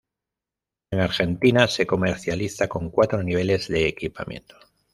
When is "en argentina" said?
0.89-1.67